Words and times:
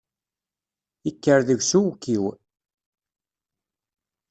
Ikker 1.09 1.39
deg-s 1.47 1.71
uwekkiw. 1.79 2.25